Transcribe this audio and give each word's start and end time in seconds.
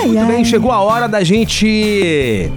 Ai, 0.00 0.06
Muito 0.06 0.18
ai. 0.20 0.26
bem, 0.26 0.44
chegou 0.44 0.72
a 0.72 0.80
hora 0.80 1.06
da 1.08 1.22
gente 1.22 2.50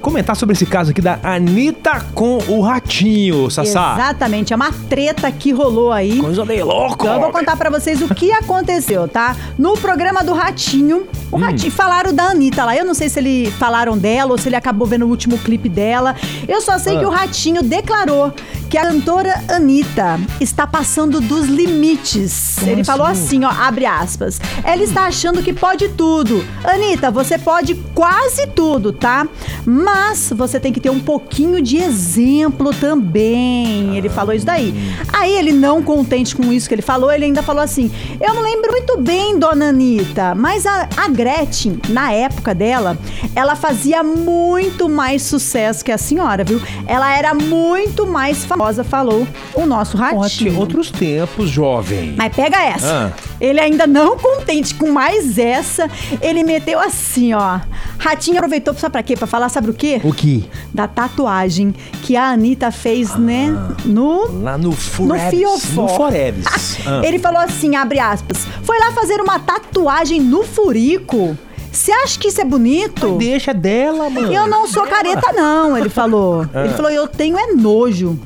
comentar 0.00 0.34
sobre 0.34 0.54
esse 0.54 0.64
caso 0.64 0.92
aqui 0.92 1.02
da 1.02 1.18
Anitta 1.22 2.00
com 2.14 2.38
o 2.48 2.62
Ratinho, 2.62 3.50
Sassá. 3.50 3.92
Exatamente, 3.98 4.50
é 4.50 4.56
uma 4.56 4.72
treta 4.88 5.30
que 5.30 5.52
rolou 5.52 5.92
aí. 5.92 6.18
Coisa 6.18 6.42
meio 6.44 6.64
louco. 6.64 7.04
Então 7.04 7.14
eu 7.16 7.20
vou 7.20 7.30
contar 7.30 7.54
pra 7.56 7.68
vocês 7.68 8.00
o 8.00 8.08
que 8.14 8.32
aconteceu, 8.32 9.06
tá? 9.06 9.36
No 9.58 9.74
programa 9.74 10.24
do 10.24 10.32
Ratinho, 10.32 11.06
o 11.30 11.36
Hum. 11.36 11.40
Ratinho 11.40 11.70
falaram 11.70 12.14
da 12.14 12.24
Anitta 12.30 12.64
lá. 12.64 12.74
Eu 12.74 12.84
não 12.86 12.94
sei 12.94 13.10
se 13.10 13.18
ele 13.20 13.50
falaram 13.58 13.96
dela 13.98 14.32
ou 14.32 14.38
se 14.38 14.48
ele 14.48 14.56
acabou 14.56 14.86
vendo 14.88 15.04
o 15.04 15.08
último 15.08 15.36
clipe 15.36 15.68
dela. 15.68 16.16
Eu 16.48 16.62
só 16.62 16.78
sei 16.78 16.96
Ah. 16.96 17.00
que 17.00 17.04
o 17.06 17.10
Ratinho 17.10 17.62
declarou 17.62 18.32
que 18.70 18.78
a 18.78 18.82
cantora 18.82 19.34
Anitta 19.48 20.20
está 20.40 20.64
passando 20.64 21.20
dos 21.20 21.46
limites. 21.46 22.54
Como 22.60 22.70
ele 22.70 22.80
assim? 22.82 22.84
falou 22.84 23.06
assim, 23.06 23.44
ó, 23.44 23.50
abre 23.50 23.84
aspas. 23.84 24.40
Ela 24.62 24.84
está 24.84 25.06
achando 25.06 25.42
que 25.42 25.52
pode 25.52 25.88
tudo. 25.88 26.44
Anitta, 26.62 27.10
você 27.10 27.36
pode 27.36 27.74
quase 27.92 28.46
tudo, 28.46 28.92
tá? 28.92 29.26
Mas 29.66 30.32
você 30.34 30.60
tem 30.60 30.72
que 30.72 30.78
ter 30.78 30.90
um 30.90 31.00
pouquinho 31.00 31.60
de 31.60 31.78
exemplo 31.78 32.72
também. 32.72 33.96
Ele 33.96 34.08
falou 34.08 34.32
isso 34.32 34.46
daí. 34.46 34.72
Aí 35.12 35.32
ele, 35.36 35.52
não 35.52 35.82
contente 35.82 36.36
com 36.36 36.52
isso 36.52 36.68
que 36.68 36.74
ele 36.76 36.82
falou, 36.82 37.10
ele 37.10 37.24
ainda 37.24 37.42
falou 37.42 37.62
assim: 37.62 37.90
Eu 38.20 38.34
não 38.34 38.42
lembro 38.42 38.70
muito 38.70 38.96
bem, 38.98 39.36
dona 39.36 39.70
Anitta, 39.70 40.34
mas 40.36 40.64
a, 40.64 40.88
a 40.96 41.08
Gretchen, 41.08 41.80
na 41.88 42.12
época 42.12 42.54
dela, 42.54 42.96
ela 43.34 43.56
fazia 43.56 44.04
muito 44.04 44.88
mais 44.88 45.22
sucesso 45.22 45.84
que 45.84 45.90
a 45.90 45.98
senhora, 45.98 46.44
viu? 46.44 46.60
Ela 46.86 47.16
era 47.16 47.34
muito 47.34 48.06
mais 48.06 48.44
famosa, 48.44 48.59
falou 48.84 49.26
o 49.54 49.64
nosso 49.66 49.96
Ótimo, 49.96 50.20
ratinho. 50.20 50.58
outros 50.58 50.90
tempos, 50.90 51.48
jovem. 51.48 52.14
Mas 52.16 52.34
pega 52.34 52.62
essa. 52.62 53.12
Ah. 53.16 53.30
Ele 53.40 53.58
ainda 53.58 53.86
não 53.86 54.18
contente 54.18 54.74
com 54.74 54.90
mais 54.90 55.38
essa, 55.38 55.88
ele 56.20 56.42
meteu 56.42 56.78
assim, 56.78 57.32
ó. 57.32 57.60
Ratinho 57.98 58.36
aproveitou 58.36 58.74
sabe 58.74 58.92
pra 58.92 59.02
quê? 59.02 59.16
Pra 59.16 59.26
falar, 59.26 59.48
sabe 59.48 59.70
o 59.70 59.74
quê? 59.74 60.00
O 60.04 60.12
que? 60.12 60.48
Da 60.74 60.86
tatuagem 60.86 61.74
que 62.02 62.16
a 62.16 62.30
Anitta 62.30 62.70
fez, 62.70 63.16
né? 63.16 63.48
No 63.84 64.42
Lá 64.42 64.56
no 64.58 64.68
no 64.70 64.72
Forever. 64.72 65.30
fiofó. 65.30 65.82
No 65.82 65.88
Forever. 65.88 66.44
Ah. 66.86 67.00
Ele 67.04 67.18
falou 67.18 67.40
assim, 67.40 67.76
abre 67.76 67.98
aspas, 67.98 68.46
foi 68.62 68.78
lá 68.78 68.92
fazer 68.92 69.20
uma 69.20 69.38
tatuagem 69.38 70.20
no 70.20 70.42
furico. 70.44 71.36
Você 71.72 71.92
acha 71.92 72.18
que 72.18 72.28
isso 72.28 72.40
é 72.40 72.44
bonito? 72.44 73.16
Deixa 73.16 73.54
dela, 73.54 74.10
mano. 74.10 74.32
Eu 74.32 74.48
não 74.48 74.66
sou 74.66 74.84
careta, 74.86 75.32
não, 75.32 75.78
ele 75.78 75.88
falou. 75.88 76.46
Ah. 76.52 76.64
Ele 76.64 76.74
falou, 76.74 76.90
eu 76.90 77.06
tenho 77.06 77.38
é 77.38 77.52
nojo. 77.52 78.18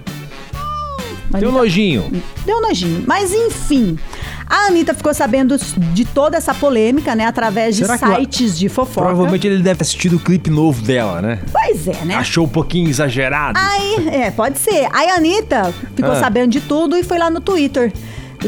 Tem 1.38 1.48
um 1.48 1.52
nojinho. 1.52 2.10
Deu 2.44 2.60
nojinho. 2.60 3.04
Mas 3.06 3.32
enfim, 3.32 3.98
a 4.46 4.66
Anitta 4.68 4.94
ficou 4.94 5.12
sabendo 5.12 5.56
de 5.92 6.04
toda 6.04 6.36
essa 6.36 6.54
polêmica, 6.54 7.14
né? 7.14 7.26
Através 7.26 7.76
de 7.76 7.84
Será 7.86 7.94
o- 8.12 8.16
sites 8.16 8.58
de 8.58 8.68
fofoca. 8.68 9.06
Provavelmente 9.08 9.46
ele 9.46 9.62
deve 9.62 9.76
ter 9.78 9.82
assistido 9.82 10.16
o 10.16 10.20
clipe 10.20 10.50
novo 10.50 10.82
dela, 10.82 11.20
né? 11.20 11.40
Pois 11.52 11.88
é, 11.88 12.04
né? 12.04 12.14
Achou 12.14 12.44
um 12.44 12.48
pouquinho 12.48 12.88
exagerado. 12.88 13.58
Aí, 13.58 14.08
é, 14.08 14.30
pode 14.30 14.58
ser. 14.58 14.88
Aí 14.92 15.10
a 15.10 15.16
Anitta 15.16 15.74
ficou 15.96 16.12
Ah. 16.12 16.20
sabendo 16.20 16.50
de 16.50 16.60
tudo 16.60 16.96
e 16.96 17.02
foi 17.02 17.18
lá 17.18 17.30
no 17.30 17.40
Twitter. 17.40 17.92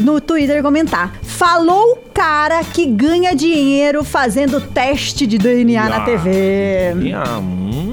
No 0.01 0.21
Twitter 0.21 0.61
comentar. 0.61 1.11
Falou 1.23 1.93
o 1.93 1.97
cara 2.13 2.63
que 2.63 2.85
ganha 2.85 3.35
dinheiro 3.35 4.03
fazendo 4.03 4.61
teste 4.61 5.25
de 5.25 5.39
DNA 5.39 5.89
na 5.89 5.97
Ah. 5.97 6.01
TV. 6.01 6.93
Ah, 7.15 7.39
hum, 7.39 7.86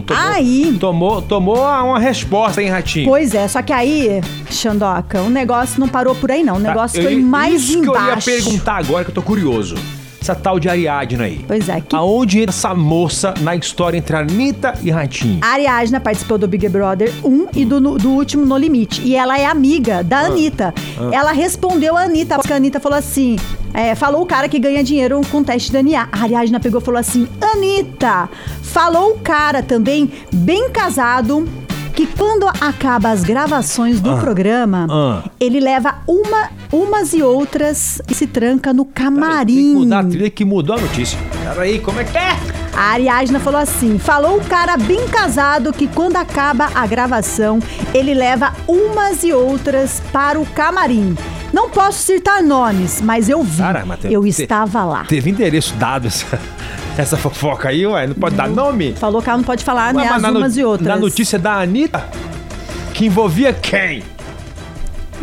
tomou, 0.00 0.22
Aí. 0.22 0.76
Tomou, 0.78 1.22
tomou 1.22 1.56
uma 1.58 1.98
resposta, 1.98 2.62
hein, 2.62 2.68
Ratinho? 2.68 3.08
Pois 3.08 3.34
é, 3.34 3.48
só 3.48 3.62
que 3.62 3.72
aí, 3.72 4.20
Xandoca, 4.50 5.22
o 5.22 5.30
negócio 5.30 5.80
não 5.80 5.88
parou 5.88 6.14
por 6.14 6.30
aí, 6.30 6.42
não. 6.42 6.56
O 6.56 6.60
Tá, 6.60 6.68
negócio 6.68 6.98
eu- 7.00 7.04
foi 7.04 7.16
mais 7.16 7.62
isso 7.64 7.78
embaixo. 7.78 8.24
que 8.24 8.30
eu 8.30 8.36
ia 8.36 8.42
perguntar 8.44 8.76
agora, 8.76 9.04
que 9.04 9.10
eu 9.10 9.14
tô 9.14 9.22
curioso. 9.22 9.74
Essa 10.22 10.34
tal 10.34 10.60
de 10.60 10.68
Ariadna 10.68 11.24
aí. 11.24 11.42
Pois 11.48 11.66
é, 11.70 11.80
que 11.80 11.96
Aonde 11.96 12.40
entra 12.40 12.50
essa 12.54 12.74
moça 12.74 13.32
na 13.40 13.56
história 13.56 13.96
entre 13.96 14.14
Anitta 14.14 14.74
e 14.82 14.90
Ratinho? 14.90 15.38
A 15.40 15.46
Ariadna 15.54 15.98
participou 15.98 16.36
do 16.36 16.46
Big 16.46 16.68
Brother 16.68 17.10
1 17.24 17.46
e 17.54 17.64
do, 17.64 17.80
do 17.96 18.10
último 18.10 18.44
No 18.44 18.58
Limite. 18.58 19.00
E 19.02 19.16
ela 19.16 19.38
é 19.40 19.46
amiga 19.46 20.04
da 20.04 20.26
Anitta. 20.26 20.74
Ela 21.10 21.32
respondeu 21.32 21.96
a 21.96 22.02
Anitta, 22.02 22.36
porque 22.36 22.52
a 22.52 22.56
Anitta 22.56 22.78
falou 22.78 22.98
assim: 22.98 23.36
é, 23.72 23.94
falou 23.94 24.22
o 24.22 24.26
cara 24.26 24.48
que 24.48 24.58
ganha 24.58 24.82
dinheiro 24.82 25.20
com 25.30 25.42
teste 25.42 25.70
de 25.70 25.82
DNA. 25.82 26.08
A 26.10 26.22
Ariadna 26.22 26.60
pegou 26.60 26.80
e 26.80 26.84
falou 26.84 27.00
assim: 27.00 27.28
Anitta, 27.40 28.28
falou 28.62 29.12
o 29.12 29.18
cara 29.18 29.62
também, 29.62 30.10
bem 30.32 30.70
casado. 30.70 31.48
Que 31.94 32.06
quando 32.06 32.46
acaba 32.46 33.10
as 33.10 33.22
gravações 33.22 34.00
do 34.00 34.16
programa, 34.16 34.86
ah. 34.88 35.28
ele 35.38 35.60
leva 35.60 35.96
uma, 36.06 36.48
umas 36.72 37.12
e 37.12 37.22
outras 37.22 38.00
e 38.08 38.14
se 38.14 38.26
tranca 38.26 38.72
no 38.72 38.86
Tem 38.86 38.94
camarim. 38.94 39.54
que 39.54 39.74
mudar 39.74 39.98
a 39.98 40.04
trilha 40.04 40.30
que 40.30 40.44
mudou 40.44 40.76
a 40.76 40.80
notícia. 40.80 41.18
Peraí, 41.42 41.78
como 41.78 42.00
é 42.00 42.04
que 42.04 42.16
é? 42.16 42.30
A 42.72 42.92
Ariadna 42.92 43.38
falou 43.38 43.60
assim: 43.60 43.98
falou 43.98 44.38
o 44.38 44.44
cara 44.44 44.78
bem 44.78 45.06
casado 45.08 45.72
que 45.72 45.88
quando 45.88 46.16
acaba 46.16 46.70
a 46.74 46.86
gravação, 46.86 47.58
ele 47.92 48.14
leva 48.14 48.54
umas 48.66 49.22
e 49.22 49.32
outras 49.32 50.00
para 50.12 50.40
o 50.40 50.46
camarim. 50.46 51.14
Não 51.52 51.68
posso 51.70 51.98
citar 52.02 52.42
nomes, 52.42 53.00
mas 53.00 53.28
eu 53.28 53.42
vi. 53.42 53.58
Cara, 53.58 53.84
mas 53.84 54.00
tem- 54.00 54.12
eu 54.12 54.26
estava 54.26 54.84
lá. 54.84 55.04
Teve 55.04 55.30
endereço 55.30 55.74
dado 55.74 56.06
essa, 56.06 56.38
essa 56.96 57.16
fofoca 57.16 57.68
aí, 57.68 57.86
ué. 57.86 58.06
Não 58.06 58.14
pode 58.14 58.36
dar 58.36 58.48
nome? 58.48 58.94
Falou 58.94 59.20
que 59.20 59.28
ela 59.28 59.38
não 59.38 59.44
pode 59.44 59.64
falar, 59.64 59.94
Ué, 59.94 60.04
né? 60.04 60.08
As 60.10 60.22
na 60.22 60.30
no- 60.30 60.38
umas 60.38 60.56
e 60.56 60.64
outras. 60.64 60.88
Na 60.88 60.96
notícia 60.96 61.38
da 61.38 61.54
Anitta, 61.60 62.04
que 62.94 63.06
envolvia 63.06 63.52
quem? 63.52 64.02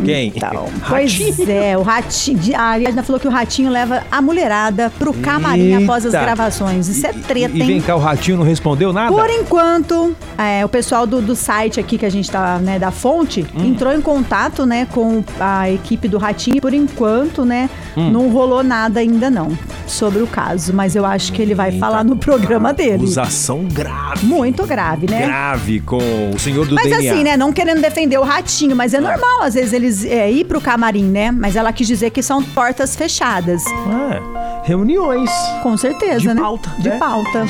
Quem? 0.04 0.32
Então, 0.34 0.66
pois 0.88 1.38
é, 1.48 1.76
o 1.76 1.82
ratinho. 1.82 2.38
A 2.56 2.62
Ariadna 2.62 3.02
falou 3.02 3.18
que 3.20 3.26
o 3.26 3.30
ratinho 3.30 3.70
leva 3.70 4.02
a 4.10 4.20
mulherada 4.22 4.90
pro 4.98 5.12
camarim 5.12 5.82
após 5.82 6.06
as 6.06 6.14
Eita. 6.14 6.24
gravações. 6.24 6.88
Isso 6.88 7.06
é 7.06 7.10
E- 7.10 7.14
treta, 7.14 7.56
e, 7.56 7.60
e 7.60 7.66
vem 7.66 7.76
hein? 7.76 7.80
cá, 7.82 7.96
o 7.96 7.98
Ratinho 7.98 8.36
não 8.38 8.44
respondeu 8.44 8.92
nada? 8.92 9.12
Por 9.14 9.28
enquanto, 9.30 10.14
é, 10.36 10.64
o 10.64 10.68
pessoal 10.68 11.06
do, 11.06 11.20
do 11.20 11.34
site 11.34 11.80
aqui 11.80 11.98
que 11.98 12.06
a 12.06 12.10
gente 12.10 12.30
tá, 12.30 12.58
né, 12.58 12.78
da 12.78 12.90
fonte, 12.90 13.44
Hum. 13.54 13.64
entrou 13.66 13.92
em 13.92 14.00
contato, 14.00 14.64
né, 14.64 14.86
com 14.92 15.22
a 15.40 15.70
equipe 15.70 16.06
do 16.08 16.18
Ratinho. 16.18 16.60
Por 16.60 16.72
enquanto, 16.74 17.44
né, 17.44 17.68
Hum. 17.96 18.10
não 18.10 18.28
rolou 18.30 18.62
nada 18.62 19.00
ainda 19.00 19.28
não 19.30 19.48
sobre 19.90 20.22
o 20.22 20.26
caso. 20.26 20.72
Mas 20.74 20.94
eu 20.96 21.04
acho 21.04 21.32
que 21.32 21.40
ele 21.42 21.54
vai 21.54 21.68
Eita. 21.70 21.78
falar 21.80 22.04
no 22.04 22.16
programa 22.16 22.72
dele. 22.72 22.94
Acusação 22.96 23.64
grave. 23.64 24.26
Muito 24.26 24.66
grave, 24.66 25.06
né? 25.10 25.26
Grave 25.26 25.80
com 25.80 26.30
o 26.34 26.38
senhor 26.38 26.66
do 26.66 26.74
Mas 26.74 26.84
DNA. 26.90 27.12
assim, 27.12 27.24
né, 27.24 27.36
não 27.36 27.52
querendo 27.52 27.80
defender 27.80 28.18
o 28.18 28.22
ratinho, 28.24 28.74
mas 28.76 28.94
é 28.94 29.00
normal 29.00 29.42
às 29.42 29.54
vezes 29.54 29.72
eles 29.72 30.04
é, 30.04 30.30
ir 30.30 30.44
pro 30.44 30.60
camarim, 30.60 31.04
né? 31.04 31.30
Mas 31.30 31.56
ela 31.56 31.72
quis 31.72 31.86
dizer 31.86 32.10
que 32.10 32.22
são 32.22 32.42
portas 32.42 32.94
fechadas. 32.96 33.62
É, 33.66 34.66
reuniões. 34.66 35.30
Com 35.62 35.76
certeza, 35.76 36.20
De 36.20 36.28
né? 36.28 36.40
pauta, 36.40 36.70
De 36.78 36.88
né? 36.88 36.98
pauta. 36.98 37.44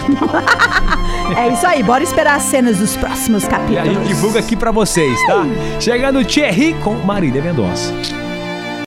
é 1.37 1.49
isso 1.53 1.67
aí, 1.67 1.83
bora 1.83 2.03
esperar 2.03 2.37
as 2.37 2.43
cenas 2.45 2.79
dos 2.79 2.97
próximos 2.97 3.45
E 3.45 3.47
a 3.47 3.51
capítulos. 3.51 3.85
gente 3.95 4.07
divulga 4.09 4.41
aqui 4.41 4.57
pra 4.57 4.71
vocês, 4.71 5.19
tá? 5.27 5.45
Chegando 5.81 6.19
o 6.21 6.25
Thierry 6.25 6.75
com 6.83 6.95
Marília 6.95 7.43
Mendonça. 7.43 7.93